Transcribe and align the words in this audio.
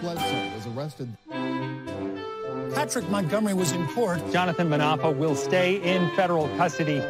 Bledsoe 0.00 0.54
was 0.54 0.66
arrested. 0.68 1.08
Patrick 2.74 3.08
Montgomery 3.08 3.54
was 3.54 3.72
in 3.72 3.86
court. 3.88 4.20
Jonathan 4.32 4.68
Munafo 4.68 5.16
will 5.16 5.34
stay 5.34 5.76
in 5.82 6.08
federal 6.14 6.48
custody. 6.56 7.02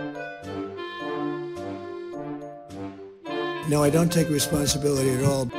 No, 3.68 3.82
I 3.82 3.90
don't 3.90 4.10
take 4.10 4.30
responsibility 4.30 5.10
at 5.10 5.24
all. 5.24 5.50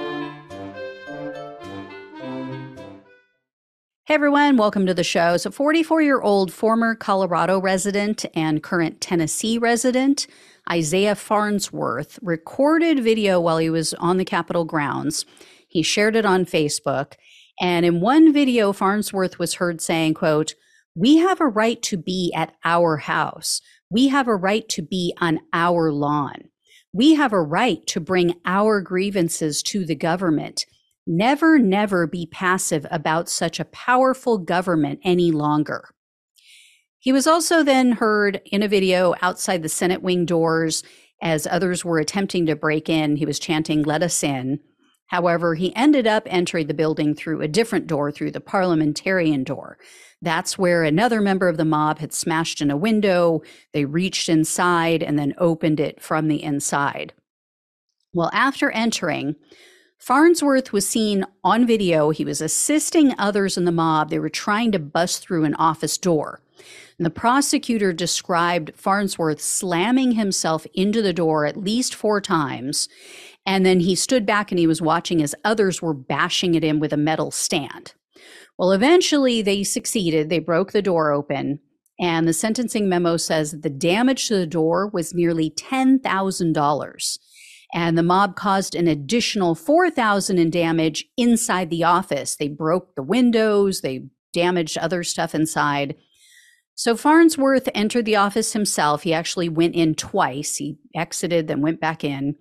Hey 4.05 4.15
everyone, 4.15 4.57
welcome 4.57 4.87
to 4.87 4.95
the 4.95 5.03
show. 5.03 5.37
So, 5.37 5.51
44 5.51 6.01
year 6.01 6.19
old 6.19 6.51
former 6.51 6.95
Colorado 6.95 7.61
resident 7.61 8.25
and 8.33 8.63
current 8.63 9.01
Tennessee 9.01 9.59
resident, 9.59 10.25
Isaiah 10.71 11.13
Farnsworth, 11.13 12.17
recorded 12.23 13.03
video 13.03 13.39
while 13.39 13.59
he 13.59 13.69
was 13.69 13.93
on 13.93 14.17
the 14.17 14.25
Capitol 14.25 14.65
grounds. 14.65 15.27
He 15.69 15.83
shared 15.83 16.15
it 16.15 16.25
on 16.25 16.45
Facebook. 16.45 17.13
And 17.61 17.85
in 17.85 18.01
one 18.01 18.33
video, 18.33 18.73
Farnsworth 18.73 19.39
was 19.39 19.55
heard 19.55 19.79
saying, 19.81 20.15
quote, 20.15 20.55
we 20.95 21.17
have 21.17 21.39
a 21.39 21.47
right 21.47 21.81
to 21.83 21.97
be 21.97 22.33
at 22.35 22.53
our 22.65 22.97
house. 22.97 23.61
We 23.89 24.09
have 24.09 24.27
a 24.27 24.35
right 24.35 24.67
to 24.69 24.81
be 24.81 25.13
on 25.21 25.39
our 25.53 25.91
lawn. 25.91 26.49
We 26.91 27.13
have 27.13 27.31
a 27.31 27.41
right 27.41 27.85
to 27.87 27.99
bring 27.99 28.35
our 28.45 28.81
grievances 28.81 29.61
to 29.63 29.85
the 29.85 29.95
government. 29.95 30.65
Never, 31.05 31.59
never 31.59 32.07
be 32.07 32.25
passive 32.25 32.85
about 32.91 33.29
such 33.29 33.59
a 33.59 33.65
powerful 33.65 34.37
government 34.39 34.99
any 35.03 35.31
longer. 35.31 35.89
He 36.97 37.11
was 37.11 37.27
also 37.27 37.63
then 37.63 37.93
heard 37.93 38.41
in 38.45 38.61
a 38.61 38.67
video 38.67 39.15
outside 39.21 39.63
the 39.63 39.69
Senate 39.69 40.01
wing 40.01 40.25
doors 40.25 40.83
as 41.21 41.47
others 41.47 41.85
were 41.85 41.99
attempting 41.99 42.45
to 42.47 42.55
break 42.55 42.89
in. 42.89 43.15
He 43.15 43.25
was 43.25 43.39
chanting, 43.39 43.83
Let 43.83 44.03
us 44.03 44.23
in. 44.23 44.59
However, 45.09 45.55
he 45.55 45.75
ended 45.75 46.07
up 46.07 46.23
entering 46.27 46.67
the 46.67 46.73
building 46.73 47.15
through 47.15 47.41
a 47.41 47.47
different 47.47 47.87
door, 47.87 48.11
through 48.11 48.31
the 48.31 48.39
parliamentarian 48.39 49.43
door. 49.43 49.77
That's 50.21 50.57
where 50.57 50.83
another 50.83 51.19
member 51.19 51.47
of 51.47 51.57
the 51.57 51.65
mob 51.65 51.99
had 51.99 52.13
smashed 52.13 52.61
in 52.61 52.69
a 52.69 52.77
window. 52.77 53.41
They 53.73 53.85
reached 53.85 54.29
inside 54.29 55.01
and 55.01 55.17
then 55.17 55.33
opened 55.37 55.79
it 55.79 56.01
from 56.01 56.27
the 56.27 56.43
inside. 56.43 57.13
Well, 58.13 58.29
after 58.33 58.69
entering, 58.71 59.35
Farnsworth 59.97 60.71
was 60.71 60.87
seen 60.87 61.25
on 61.43 61.65
video. 61.65 62.11
He 62.11 62.23
was 62.23 62.39
assisting 62.39 63.13
others 63.17 63.57
in 63.57 63.65
the 63.65 63.71
mob. 63.71 64.09
They 64.09 64.19
were 64.19 64.29
trying 64.29 64.71
to 64.71 64.79
bust 64.79 65.21
through 65.21 65.43
an 65.43 65.55
office 65.55 65.97
door. 65.97 66.41
And 66.97 67.05
the 67.05 67.09
prosecutor 67.09 67.93
described 67.93 68.73
Farnsworth 68.75 69.41
slamming 69.41 70.11
himself 70.11 70.65
into 70.73 71.01
the 71.01 71.13
door 71.13 71.45
at 71.45 71.57
least 71.57 71.95
four 71.95 72.21
times. 72.21 72.89
And 73.49 73.65
then 73.65 73.79
he 73.79 73.95
stood 73.95 74.27
back 74.27 74.51
and 74.51 74.59
he 74.59 74.67
was 74.67 74.79
watching 74.79 75.23
as 75.23 75.33
others 75.43 75.81
were 75.81 75.95
bashing 75.95 76.55
at 76.55 76.61
him 76.61 76.79
with 76.79 76.93
a 76.93 76.97
metal 76.97 77.31
stand. 77.31 77.95
Well, 78.59 78.71
eventually 78.71 79.41
they 79.41 79.63
succeeded. 79.63 80.29
They 80.29 80.37
broke 80.37 80.71
the 80.71 80.83
door 80.83 81.11
open. 81.11 81.59
And 81.99 82.27
the 82.27 82.33
sentencing 82.33 82.87
memo 82.87 83.17
says 83.17 83.59
the 83.59 83.69
damage 83.71 84.27
to 84.27 84.35
the 84.35 84.45
door 84.45 84.87
was 84.93 85.15
nearly 85.15 85.49
$10,000 85.49 87.19
and 87.73 87.97
the 87.97 88.03
mob 88.03 88.35
caused 88.35 88.75
an 88.75 88.87
additional 88.87 89.55
4000 89.55 90.37
in 90.37 90.51
damage 90.51 91.05
inside 91.17 91.69
the 91.69 91.83
office 91.83 92.35
they 92.35 92.47
broke 92.47 92.95
the 92.95 93.03
windows 93.03 93.81
they 93.81 94.05
damaged 94.33 94.75
other 94.79 95.03
stuff 95.03 95.35
inside 95.35 95.95
so 96.75 96.95
farnsworth 96.95 97.67
entered 97.73 98.05
the 98.05 98.15
office 98.15 98.53
himself. 98.53 99.03
He 99.03 99.13
actually 99.13 99.49
went 99.49 99.75
in 99.75 99.95
twice. 99.95 100.57
He 100.57 100.77
exited 100.95 101.47
then 101.47 101.61
went 101.61 101.81
back 101.81 102.03
in. 102.03 102.35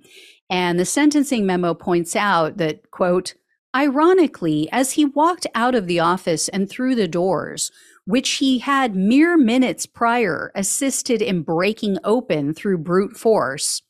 And 0.49 0.79
the 0.79 0.85
sentencing 0.85 1.45
memo 1.45 1.75
points 1.75 2.15
out 2.17 2.57
that 2.59 2.91
quote 2.91 3.35
ironically 3.75 4.69
as 4.73 4.93
he 4.93 5.05
walked 5.05 5.47
out 5.55 5.75
of 5.75 5.87
the 5.87 6.01
office 6.01 6.49
and 6.49 6.71
through 6.71 6.95
the 6.95 7.09
doors 7.09 7.71
which 8.07 8.31
he 8.37 8.61
had 8.61 8.97
mere 8.97 9.37
minutes 9.37 9.85
prior 9.85 10.51
assisted 10.55 11.21
in 11.21 11.43
breaking 11.43 11.99
open 12.03 12.55
through 12.55 12.79
brute 12.79 13.15
force 13.15 13.83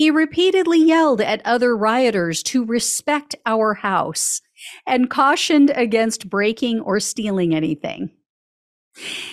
he 0.00 0.10
repeatedly 0.10 0.82
yelled 0.82 1.20
at 1.20 1.44
other 1.44 1.76
rioters 1.76 2.42
to 2.44 2.64
respect 2.64 3.34
our 3.44 3.74
house 3.74 4.40
and 4.86 5.10
cautioned 5.10 5.70
against 5.74 6.30
breaking 6.30 6.80
or 6.80 7.00
stealing 7.00 7.54
anything. 7.54 8.10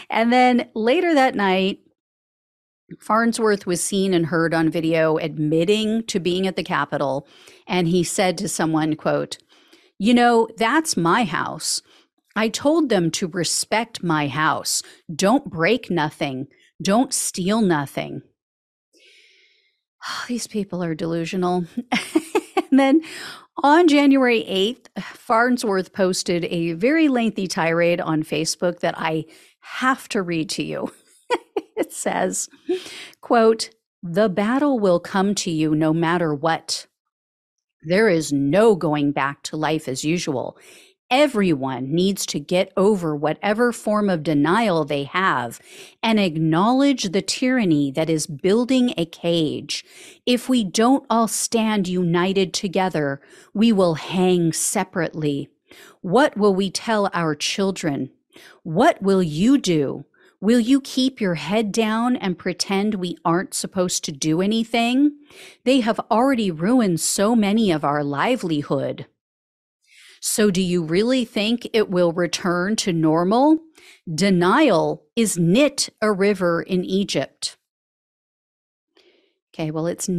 And 0.09 0.31
then 0.31 0.69
later 0.73 1.13
that 1.13 1.35
night, 1.35 1.79
Farnsworth 2.99 3.65
was 3.65 3.83
seen 3.83 4.13
and 4.13 4.27
heard 4.27 4.53
on 4.53 4.69
video 4.69 5.17
admitting 5.17 6.03
to 6.05 6.19
being 6.19 6.47
at 6.47 6.55
the 6.55 6.63
Capitol, 6.63 7.27
and 7.67 7.87
he 7.87 8.03
said 8.03 8.37
to 8.37 8.47
someone, 8.47 8.95
quote, 8.95 9.37
You 9.99 10.13
know, 10.13 10.47
that's 10.57 10.95
my 10.95 11.25
house. 11.25 11.81
I 12.35 12.49
told 12.49 12.89
them 12.89 13.11
to 13.11 13.27
respect 13.27 14.03
my 14.03 14.27
house. 14.27 14.83
Don't 15.13 15.49
break 15.49 15.89
nothing. 15.89 16.47
Don't 16.81 17.13
steal 17.13 17.61
nothing. 17.61 18.21
these 20.27 20.47
people 20.47 20.83
are 20.83 20.95
delusional. 20.95 21.65
and 22.71 22.79
then 22.79 23.01
on 23.63 23.87
January 23.87 24.43
8th, 24.47 25.03
Farnsworth 25.03 25.93
posted 25.93 26.45
a 26.45 26.73
very 26.73 27.07
lengthy 27.07 27.47
tirade 27.47 27.99
on 27.99 28.23
Facebook 28.23 28.81
that 28.81 28.95
I 28.97 29.25
have 29.59 30.07
to 30.09 30.21
read 30.21 30.49
to 30.51 30.63
you. 30.63 30.91
it 31.75 31.91
says, 31.91 32.49
quote, 33.21 33.71
the 34.03 34.29
battle 34.29 34.79
will 34.79 34.99
come 34.99 35.33
to 35.35 35.51
you 35.51 35.73
no 35.73 35.91
matter 35.91 36.33
what. 36.33 36.85
There 37.83 38.09
is 38.09 38.31
no 38.31 38.75
going 38.75 39.11
back 39.11 39.43
to 39.43 39.57
life 39.57 39.87
as 39.87 40.03
usual. 40.03 40.57
Everyone 41.09 41.95
needs 41.95 42.25
to 42.25 42.39
get 42.39 42.73
over 42.75 43.15
whatever 43.15 43.71
form 43.71 44.09
of 44.09 44.23
denial 44.23 44.83
they 44.83 45.05
have 45.05 45.61
and 46.03 46.19
acknowledge 46.19 47.03
the 47.03 47.21
tyranny 47.21 47.91
that 47.91 48.09
is 48.09 48.27
building 48.27 48.93
a 48.97 49.05
cage. 49.05 49.85
If 50.25 50.49
we 50.49 50.65
don't 50.65 51.05
all 51.09 51.29
stand 51.29 51.87
united 51.87 52.53
together, 52.53 53.21
we 53.53 53.71
will 53.71 53.93
hang 53.93 54.51
separately. 54.51 55.47
What 56.01 56.35
will 56.35 56.53
we 56.53 56.69
tell 56.69 57.09
our 57.13 57.35
children? 57.35 58.09
What 58.63 59.01
will 59.01 59.23
you 59.23 59.57
do? 59.57 60.03
Will 60.41 60.59
you 60.59 60.81
keep 60.81 61.21
your 61.21 61.35
head 61.35 61.71
down 61.71 62.17
and 62.17 62.37
pretend 62.37 62.95
we 62.95 63.17
aren't 63.23 63.53
supposed 63.53 64.03
to 64.03 64.11
do 64.11 64.41
anything? 64.41 65.13
They 65.63 65.79
have 65.79 66.01
already 66.11 66.51
ruined 66.51 66.99
so 66.99 67.33
many 67.33 67.71
of 67.71 67.85
our 67.85 68.03
livelihood. 68.03 69.07
So, 70.19 70.51
do 70.51 70.61
you 70.61 70.83
really 70.83 71.25
think 71.25 71.67
it 71.73 71.89
will 71.89 72.11
return 72.11 72.75
to 72.77 72.93
normal? 72.93 73.59
Denial 74.13 75.03
is 75.15 75.37
knit 75.37 75.89
a 76.01 76.11
river 76.11 76.61
in 76.61 76.83
Egypt. 76.83 77.57
Okay, 79.53 79.71
well, 79.71 79.87
it's 79.87 80.09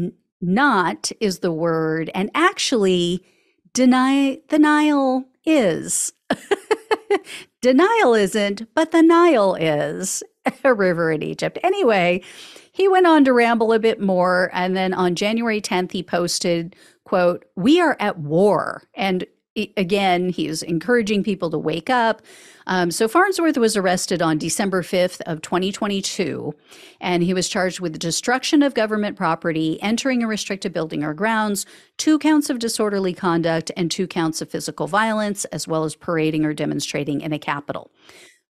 not 0.41 1.11
is 1.21 1.41
the 1.41 1.53
word, 1.53 2.11
and 2.15 2.31
actually, 2.35 3.25
deny 3.73 4.41
the 4.49 4.59
Nile 4.59 5.25
is. 5.45 6.13
Denial 7.61 8.15
isn't, 8.15 8.73
but 8.75 8.93
the 8.93 9.03
Nile 9.03 9.55
is 9.55 10.23
a 10.65 10.75
river 10.75 11.11
in 11.11 11.23
Egypt. 11.23 11.59
Anyway, 11.63 12.23
he 12.73 12.89
went 12.89 13.07
on 13.07 13.25
to 13.25 13.33
ramble 13.33 13.73
a 13.73 13.79
bit 13.79 14.01
more, 14.01 14.51
and 14.53 14.77
then 14.77 14.95
on 14.95 15.15
January 15.15 15.61
10th, 15.61 15.93
he 15.93 16.03
posted, 16.03 16.77
"quote 17.05 17.45
We 17.57 17.81
are 17.81 17.97
at 17.99 18.19
war, 18.19 18.85
and 18.95 19.27
again, 19.77 20.29
he 20.29 20.49
encouraging 20.63 21.23
people 21.23 21.51
to 21.51 21.59
wake 21.59 21.91
up. 21.91 22.23
Um, 22.67 22.91
so 22.91 23.09
Farnsworth 23.09 23.57
was 23.57 23.77
arrested 23.77 24.21
on 24.21 24.37
December 24.37 24.83
5th 24.83 25.21
of 25.23 25.41
2022, 25.41 26.55
and 27.01 27.23
he 27.23 27.33
was 27.33 27.49
charged 27.49 27.81
with 27.81 27.99
destruction 27.99 28.63
of 28.63 28.75
government 28.75 29.17
property, 29.17 29.81
entering 29.83 30.23
a 30.23 30.27
restricted 30.27 30.73
building 30.73 31.03
or 31.03 31.15
grounds, 31.15 31.65
two 31.97 32.19
counts 32.19 32.51
of 32.51 32.59
disorderly 32.59 33.15
conduct, 33.15 33.71
and 33.77 33.91
two 33.91 34.07
counts 34.07 34.43
of 34.43 34.51
physical 34.51 34.87
violence, 34.87 35.45
as 35.47 35.67
well 35.67 35.85
as 35.85 35.97
parading 35.97 36.45
or 36.45 36.53
demonstrating 36.53 37.21
in 37.23 37.33
a 37.33 37.39
Capitol. 37.39 37.91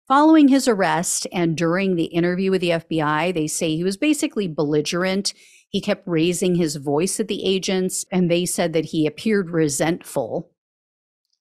Following 0.09 0.49
his 0.49 0.69
arrest 0.69 1.27
and 1.33 1.57
during 1.57 1.97
the 1.97 2.05
interview 2.05 2.51
with 2.51 2.61
the 2.61 2.71
FBI, 2.71 3.35
they 3.35 3.49
say 3.49 3.75
he 3.75 3.85
was 3.85 3.97
basically 3.97 4.47
belligerent. 4.47 5.35
He 5.69 5.81
kept 5.81 6.07
raising 6.07 6.55
his 6.55 6.77
voice 6.77 7.19
at 7.19 7.29
the 7.29 7.45
agents, 7.45 8.05
and 8.13 8.31
they 8.31 8.47
said 8.47 8.73
that 8.73 8.87
he 8.87 9.07
appeared 9.07 9.51
resentful 9.51 10.53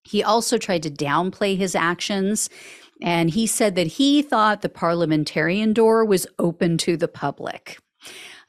he 0.05 0.23
also 0.23 0.57
tried 0.57 0.83
to 0.83 0.91
downplay 0.91 1.57
his 1.57 1.75
actions. 1.75 2.49
And 3.01 3.29
he 3.29 3.45
said 3.45 3.75
that 3.75 3.87
he 3.87 4.21
thought 4.21 4.61
the 4.61 4.69
parliamentarian 4.69 5.73
door 5.73 6.05
was 6.05 6.27
open 6.39 6.77
to 6.79 6.95
the 6.95 7.09
public. 7.09 7.77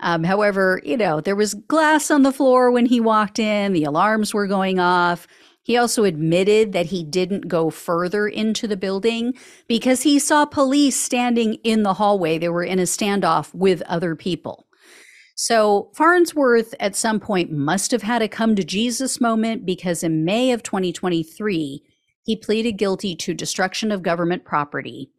Um, 0.01 0.25
however, 0.25 0.81
you 0.85 0.97
know, 0.97 1.21
there 1.21 1.35
was 1.35 1.55
glass 1.55 2.11
on 2.11 2.23
the 2.23 2.33
floor 2.33 2.71
when 2.71 2.87
he 2.87 3.01
walked 3.01 3.39
in, 3.39 3.73
the 3.73 3.85
alarms 3.85 4.35
were 4.35 4.47
going 4.47 4.79
off. 4.79 5.27
He 5.63 5.77
also 5.77 6.05
admitted 6.05 6.73
that 6.75 6.87
he 6.87 7.03
didn't 7.03 7.49
go 7.49 7.71
further 7.71 8.29
into 8.29 8.69
the 8.69 8.77
building 8.77 9.35
because 9.67 10.03
he 10.03 10.19
saw 10.21 10.45
police 10.45 11.01
standing 11.01 11.55
in 11.65 11.83
the 11.83 11.95
hallway. 11.95 12.39
They 12.39 12.51
were 12.51 12.63
in 12.63 12.79
a 12.79 12.83
standoff 12.83 13.53
with 13.53 13.83
other 13.83 14.15
people. 14.15 14.66
So 15.39 15.91
Farnsworth 15.95 16.75
at 16.81 16.97
some 16.97 17.21
point 17.21 17.53
must 17.53 17.91
have 17.91 18.01
had 18.01 18.23
a 18.23 18.29
come 18.29 18.57
to 18.57 18.65
Jesus 18.65 19.21
moment 19.21 19.67
because 19.67 20.03
in 20.03 20.25
May 20.25 20.51
of 20.51 20.63
2023, 20.63 21.83
He 22.23 22.37
pleaded 22.37 22.73
guilty 22.73 23.15
to 23.17 23.35
destruction 23.35 23.93
of 23.93 24.03
government 24.03 24.47
property. 24.47 25.11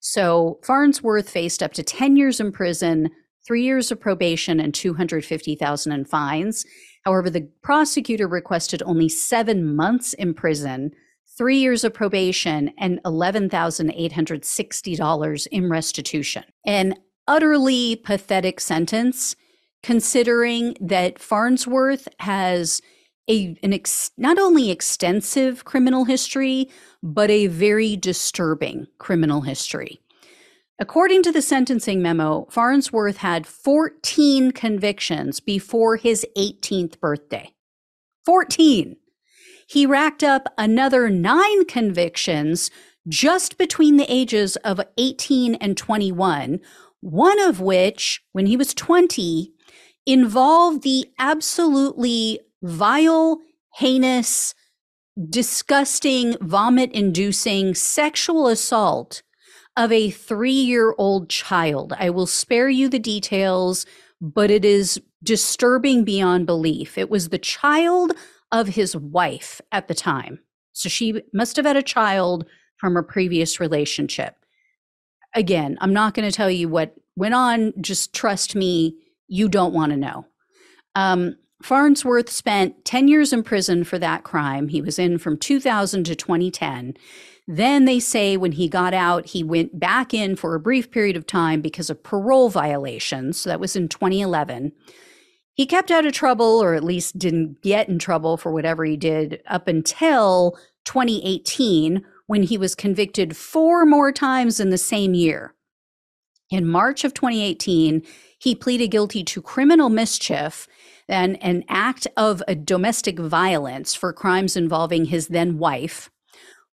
So 0.00 0.58
Farnsworth 0.64 1.30
faced 1.30 1.62
up 1.62 1.72
to 1.74 1.84
10 1.84 2.16
years 2.16 2.40
in 2.40 2.50
prison, 2.50 3.10
three 3.46 3.62
years 3.62 3.92
of 3.92 4.00
probation, 4.00 4.58
and 4.58 4.74
250,000 4.74 5.92
in 5.92 6.04
fines. 6.04 6.66
However, 7.04 7.30
the 7.30 7.48
prosecutor 7.62 8.26
requested 8.26 8.82
only 8.84 9.08
seven 9.08 9.76
months 9.76 10.14
in 10.14 10.34
prison, 10.34 10.90
three 11.38 11.58
years 11.58 11.84
of 11.84 11.94
probation, 11.94 12.72
and 12.76 13.00
$11,860 13.04 15.46
in 15.52 15.70
restitution. 15.70 16.42
An 16.66 16.96
utterly 17.28 17.94
pathetic 17.94 18.58
sentence, 18.58 19.36
considering 19.82 20.76
that 20.80 21.18
Farnsworth 21.18 22.08
has 22.20 22.80
a 23.28 23.56
an 23.62 23.72
ex, 23.72 24.10
not 24.16 24.38
only 24.38 24.70
extensive 24.70 25.64
criminal 25.64 26.04
history, 26.04 26.68
but 27.02 27.30
a 27.30 27.46
very 27.46 27.96
disturbing 27.96 28.86
criminal 28.98 29.42
history. 29.42 30.00
According 30.78 31.22
to 31.24 31.32
the 31.32 31.42
sentencing 31.42 32.00
memo, 32.00 32.46
Farnsworth 32.50 33.18
had 33.18 33.46
14 33.46 34.52
convictions 34.52 35.38
before 35.38 35.96
his 35.96 36.26
18th 36.36 36.98
birthday. 37.00 37.52
14. 38.24 38.96
He 39.68 39.86
racked 39.86 40.24
up 40.24 40.48
another 40.56 41.10
nine 41.10 41.66
convictions 41.66 42.70
just 43.08 43.58
between 43.58 43.98
the 43.98 44.10
ages 44.12 44.56
of 44.56 44.80
18 44.96 45.54
and 45.56 45.76
21, 45.76 46.60
one 47.00 47.40
of 47.40 47.60
which, 47.60 48.22
when 48.32 48.46
he 48.46 48.56
was 48.56 48.74
20, 48.74 49.52
involved 50.12 50.82
the 50.82 51.10
absolutely 51.18 52.40
vile, 52.62 53.40
heinous, 53.74 54.54
disgusting, 55.28 56.36
vomit 56.40 56.92
inducing 56.92 57.74
sexual 57.74 58.46
assault 58.46 59.22
of 59.76 59.92
a 59.92 60.10
three 60.10 60.52
year 60.52 60.94
old 60.98 61.28
child. 61.28 61.94
I 61.98 62.10
will 62.10 62.26
spare 62.26 62.68
you 62.68 62.88
the 62.88 62.98
details, 62.98 63.86
but 64.20 64.50
it 64.50 64.64
is 64.64 65.00
disturbing 65.22 66.04
beyond 66.04 66.46
belief. 66.46 66.96
It 66.98 67.10
was 67.10 67.28
the 67.28 67.38
child 67.38 68.12
of 68.52 68.68
his 68.68 68.96
wife 68.96 69.60
at 69.70 69.88
the 69.88 69.94
time. 69.94 70.40
So 70.72 70.88
she 70.88 71.22
must 71.32 71.56
have 71.56 71.66
had 71.66 71.76
a 71.76 71.82
child 71.82 72.46
from 72.76 72.96
a 72.96 73.02
previous 73.02 73.60
relationship. 73.60 74.34
Again, 75.34 75.76
I'm 75.80 75.92
not 75.92 76.14
going 76.14 76.28
to 76.28 76.34
tell 76.34 76.50
you 76.50 76.68
what 76.68 76.94
went 77.16 77.34
on. 77.34 77.72
Just 77.80 78.12
trust 78.12 78.56
me, 78.56 78.96
you 79.30 79.48
don't 79.48 79.72
want 79.72 79.92
to 79.92 79.96
know. 79.96 80.26
Um, 80.94 81.36
Farnsworth 81.62 82.30
spent 82.30 82.84
10 82.84 83.08
years 83.08 83.32
in 83.32 83.42
prison 83.42 83.84
for 83.84 83.98
that 83.98 84.24
crime. 84.24 84.68
He 84.68 84.80
was 84.80 84.98
in 84.98 85.18
from 85.18 85.36
2000 85.36 86.04
to 86.04 86.14
2010. 86.14 86.94
Then 87.46 87.84
they 87.84 88.00
say 88.00 88.36
when 88.36 88.52
he 88.52 88.68
got 88.68 88.94
out, 88.94 89.26
he 89.26 89.42
went 89.42 89.78
back 89.78 90.14
in 90.14 90.36
for 90.36 90.54
a 90.54 90.60
brief 90.60 90.90
period 90.90 91.16
of 91.16 91.26
time 91.26 91.60
because 91.60 91.90
of 91.90 92.02
parole 92.02 92.48
violations. 92.48 93.40
So 93.40 93.50
that 93.50 93.60
was 93.60 93.76
in 93.76 93.88
2011. 93.88 94.72
He 95.54 95.66
kept 95.66 95.90
out 95.90 96.06
of 96.06 96.12
trouble, 96.12 96.62
or 96.62 96.74
at 96.74 96.84
least 96.84 97.18
didn't 97.18 97.60
get 97.60 97.88
in 97.88 97.98
trouble 97.98 98.36
for 98.36 98.52
whatever 98.52 98.84
he 98.84 98.96
did, 98.96 99.42
up 99.46 99.68
until 99.68 100.56
2018, 100.86 102.02
when 102.26 102.44
he 102.44 102.56
was 102.56 102.74
convicted 102.74 103.36
four 103.36 103.84
more 103.84 104.12
times 104.12 104.60
in 104.60 104.70
the 104.70 104.78
same 104.78 105.12
year. 105.12 105.54
In 106.50 106.66
March 106.66 107.04
of 107.04 107.14
2018, 107.14 108.02
he 108.38 108.54
pleaded 108.54 108.88
guilty 108.88 109.22
to 109.24 109.40
criminal 109.40 109.88
mischief 109.88 110.66
and 111.08 111.40
an 111.42 111.64
act 111.68 112.08
of 112.16 112.42
a 112.48 112.54
domestic 112.54 113.18
violence 113.18 113.94
for 113.94 114.12
crimes 114.12 114.56
involving 114.56 115.06
his 115.06 115.28
then 115.28 115.58
wife. 115.58 116.10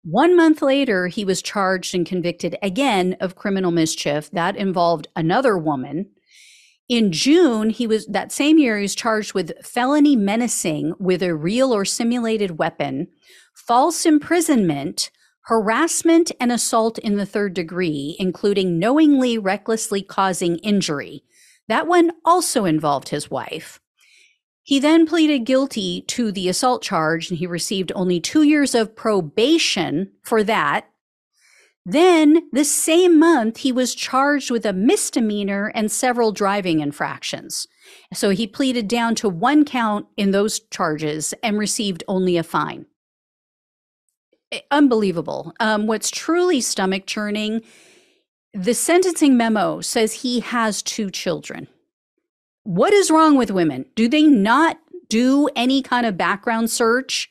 One 0.02 0.36
month 0.36 0.62
later, 0.62 1.08
he 1.08 1.24
was 1.24 1.42
charged 1.42 1.94
and 1.94 2.06
convicted 2.06 2.56
again 2.62 3.16
of 3.20 3.34
criminal 3.34 3.70
mischief 3.70 4.30
that 4.30 4.56
involved 4.56 5.08
another 5.16 5.58
woman. 5.58 6.10
In 6.88 7.10
June, 7.10 7.70
he 7.70 7.86
was 7.86 8.06
that 8.06 8.30
same 8.30 8.58
year, 8.58 8.76
he 8.76 8.82
was 8.82 8.94
charged 8.94 9.34
with 9.34 9.52
felony 9.62 10.14
menacing 10.14 10.94
with 11.00 11.22
a 11.22 11.34
real 11.34 11.74
or 11.74 11.84
simulated 11.84 12.58
weapon, 12.58 13.08
false 13.52 14.06
imprisonment, 14.06 15.10
harassment, 15.46 16.32
and 16.40 16.50
assault 16.50 16.98
in 16.98 17.16
the 17.16 17.26
third 17.26 17.54
degree, 17.54 18.16
including 18.18 18.80
knowingly, 18.80 19.38
recklessly 19.38 20.02
causing 20.02 20.56
injury. 20.58 21.22
That 21.68 21.86
one 21.86 22.12
also 22.24 22.64
involved 22.64 23.10
his 23.10 23.30
wife. 23.30 23.80
He 24.64 24.80
then 24.80 25.06
pleaded 25.06 25.40
guilty 25.44 26.02
to 26.08 26.32
the 26.32 26.48
assault 26.48 26.82
charge 26.82 27.30
and 27.30 27.38
he 27.38 27.46
received 27.46 27.92
only 27.94 28.18
two 28.18 28.42
years 28.42 28.74
of 28.74 28.96
probation 28.96 30.10
for 30.24 30.42
that. 30.42 30.88
Then, 31.84 32.48
the 32.50 32.64
same 32.64 33.16
month, 33.16 33.58
he 33.58 33.70
was 33.70 33.94
charged 33.94 34.50
with 34.50 34.66
a 34.66 34.72
misdemeanor 34.72 35.70
and 35.76 35.92
several 35.92 36.32
driving 36.32 36.80
infractions. 36.80 37.68
So 38.12 38.30
he 38.30 38.48
pleaded 38.48 38.88
down 38.88 39.14
to 39.16 39.28
one 39.28 39.64
count 39.64 40.06
in 40.16 40.32
those 40.32 40.58
charges 40.58 41.32
and 41.44 41.56
received 41.56 42.02
only 42.08 42.36
a 42.36 42.42
fine. 42.42 42.86
Eh, 44.52 44.60
unbelievable. 44.70 45.52
Um, 45.60 45.86
what's 45.86 46.10
truly 46.10 46.60
stomach 46.60 47.06
churning 47.06 47.62
the 48.56 48.72
sentencing 48.72 49.36
memo 49.36 49.82
says 49.82 50.14
he 50.14 50.40
has 50.40 50.82
two 50.82 51.10
children. 51.10 51.68
What 52.62 52.94
is 52.94 53.10
wrong 53.10 53.36
with 53.36 53.50
women? 53.50 53.84
Do 53.94 54.08
they 54.08 54.22
not 54.22 54.78
do 55.10 55.48
any 55.54 55.82
kind 55.82 56.06
of 56.06 56.16
background 56.16 56.70
search? 56.70 57.30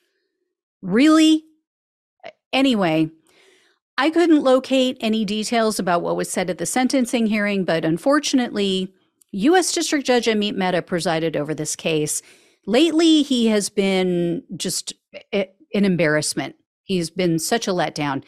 Really? 0.84 1.44
Anyway, 2.54 3.10
I 3.98 4.12
couldn't 4.12 4.44
locate 4.44 4.98
any 5.02 5.26
details 5.26 5.80
about 5.80 6.04
what 6.04 6.16
was 6.16 6.30
said 6.30 6.50
at 6.52 6.60
the 6.60 6.66
sentencing 6.68 7.26
hearing, 7.26 7.66
but 7.66 7.84
unfortunately, 7.84 8.94
U.S. 9.32 9.72
District 9.72 10.06
Judge 10.06 10.28
Amit 10.28 10.56
Mehta 10.56 10.84
presided 10.84 11.36
over 11.36 11.56
this 11.56 11.76
case. 11.76 12.22
Lately, 12.68 13.24
he 13.24 13.48
has 13.48 13.70
been 13.70 14.44
just 14.56 14.94
an 15.34 15.48
embarrassment. 15.72 16.56
He's 16.86 17.10
been 17.10 17.40
such 17.40 17.68
a 17.68 17.72
letdown. 17.72 18.24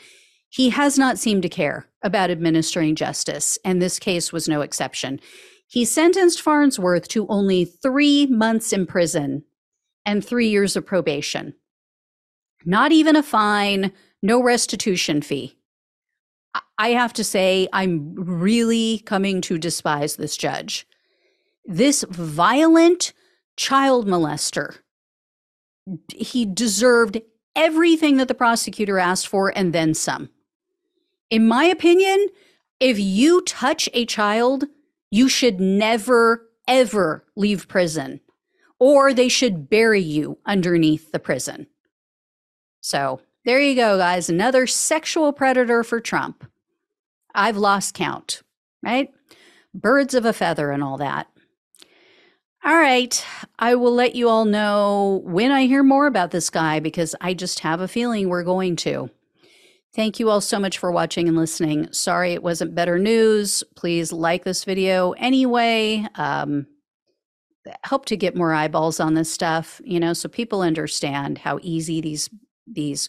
He 0.49 0.71
has 0.71 0.97
not 0.97 1.17
seemed 1.17 1.43
to 1.43 1.49
care 1.49 1.87
about 2.01 2.31
administering 2.31 2.95
justice, 2.95 3.57
and 3.63 3.81
this 3.81 3.99
case 3.99 4.33
was 4.33 4.49
no 4.49 4.61
exception. 4.61 5.19
He 5.67 5.85
sentenced 5.85 6.41
Farnsworth 6.41 7.07
to 7.09 7.27
only 7.27 7.65
three 7.65 8.25
months 8.25 8.73
in 8.73 8.85
prison 8.85 9.43
and 10.05 10.25
three 10.25 10.47
years 10.47 10.75
of 10.75 10.85
probation. 10.85 11.53
Not 12.65 12.91
even 12.91 13.15
a 13.15 13.23
fine, 13.23 13.91
no 14.21 14.41
restitution 14.41 15.21
fee. 15.21 15.57
I 16.79 16.89
have 16.89 17.13
to 17.13 17.23
say, 17.23 17.67
I'm 17.73 18.15
really 18.15 19.03
coming 19.05 19.41
to 19.41 19.57
despise 19.57 20.15
this 20.15 20.37
judge. 20.37 20.87
This 21.65 22.03
violent 22.09 23.13
child 23.57 24.07
molester, 24.07 24.77
he 26.15 26.45
deserved 26.45 27.21
everything 27.57 28.15
that 28.17 28.29
the 28.29 28.33
prosecutor 28.33 28.99
asked 28.99 29.27
for 29.27 29.51
and 29.57 29.73
then 29.73 29.93
some. 29.93 30.29
In 31.29 31.45
my 31.45 31.65
opinion, 31.65 32.27
if 32.79 32.97
you 32.97 33.41
touch 33.41 33.89
a 33.93 34.05
child, 34.05 34.65
you 35.11 35.27
should 35.27 35.59
never, 35.59 36.47
ever 36.67 37.25
leave 37.35 37.67
prison, 37.67 38.21
or 38.79 39.13
they 39.13 39.27
should 39.27 39.69
bury 39.69 40.01
you 40.01 40.37
underneath 40.45 41.11
the 41.11 41.19
prison. 41.19 41.67
So 42.79 43.19
there 43.43 43.59
you 43.59 43.75
go, 43.75 43.97
guys. 43.97 44.29
Another 44.29 44.67
sexual 44.67 45.33
predator 45.33 45.83
for 45.83 45.99
Trump. 45.99 46.45
I've 47.33 47.57
lost 47.57 47.93
count, 47.93 48.43
right? 48.83 49.09
Birds 49.73 50.13
of 50.13 50.25
a 50.25 50.33
feather 50.33 50.71
and 50.71 50.83
all 50.83 50.97
that. 50.97 51.27
All 52.67 52.77
right. 52.77 53.25
I 53.59 53.75
will 53.75 53.93
let 53.93 54.13
you 54.13 54.27
all 54.27 54.43
know 54.43 55.21
when 55.23 55.51
I 55.51 55.67
hear 55.67 55.83
more 55.83 56.05
about 56.05 56.31
this 56.31 56.49
guy 56.49 56.81
because 56.81 57.15
I 57.21 57.33
just 57.33 57.61
have 57.61 57.79
a 57.79 57.87
feeling 57.87 58.27
we're 58.27 58.43
going 58.43 58.75
to. 58.77 59.09
Thank 59.95 60.19
you 60.19 60.29
all 60.29 60.41
so 60.41 60.59
much 60.59 60.77
for 60.77 60.91
watching 60.91 61.29
and 61.29 61.37
listening. 61.37 61.93
Sorry 61.93 62.33
it 62.33 62.43
wasn't 62.43 62.75
better 62.75 62.99
news. 62.99 63.63
Please 63.77 64.11
like 64.11 64.43
this 64.43 64.65
video 64.65 65.11
anyway. 65.13 66.05
Um, 66.15 66.67
help 67.85 68.05
to 68.07 68.17
get 68.17 68.35
more 68.35 68.53
eyeballs 68.53 68.99
on 68.99 69.13
this 69.13 69.31
stuff, 69.31 69.79
you 69.85 69.97
know, 69.97 70.11
so 70.11 70.27
people 70.27 70.59
understand 70.59 71.37
how 71.37 71.59
easy 71.61 72.01
these 72.01 72.29
these 72.69 73.07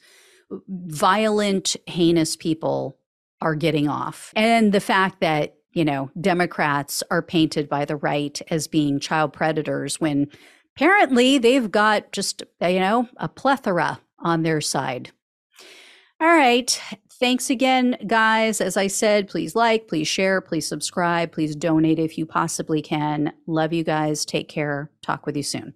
violent, 0.69 1.75
heinous 1.89 2.37
people 2.37 2.97
are 3.41 3.57
getting 3.57 3.89
off. 3.89 4.33
And 4.37 4.73
the 4.73 4.81
fact 4.81 5.21
that, 5.21 5.58
you 5.73 5.85
know, 5.85 6.11
Democrats 6.21 7.03
are 7.11 7.23
painted 7.23 7.69
by 7.69 7.85
the 7.85 7.97
right 7.97 8.41
as 8.51 8.69
being 8.69 8.99
child 9.01 9.33
predators 9.33 10.01
when 10.01 10.29
apparently 10.77 11.39
they've 11.39 11.71
got 11.71 12.13
just, 12.13 12.43
you 12.61 12.81
know, 12.81 13.09
a 13.17 13.29
plethora 13.29 14.01
on 14.19 14.43
their 14.43 14.61
side. 14.61 15.11
All 16.21 16.29
right. 16.29 16.81
Thanks 17.21 17.51
again, 17.51 17.97
guys. 18.07 18.61
As 18.61 18.77
I 18.77 18.87
said, 18.87 19.29
please 19.29 19.57
like, 19.57 19.89
please 19.89 20.07
share, 20.07 20.41
please 20.41 20.67
subscribe, 20.69 21.33
please 21.33 21.57
donate 21.57 21.99
if 21.99 22.17
you 22.17 22.27
possibly 22.27 22.81
can. 22.81 23.33
Love 23.47 23.73
you 23.73 23.83
guys. 23.83 24.25
Take 24.25 24.49
care. 24.49 24.91
Talk 25.03 25.27
with 25.27 25.37
you 25.37 25.43
soon. 25.43 25.75